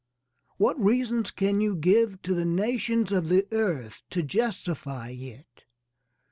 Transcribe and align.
What 0.57 0.83
reasons 0.83 1.29
can 1.29 1.61
you 1.61 1.75
give 1.75 2.23
to 2.23 2.33
the 2.33 2.43
nations 2.43 3.11
of 3.11 3.29
the 3.29 3.47
earth 3.51 4.01
to 4.09 4.23
justify 4.23 5.09
it? 5.11 5.65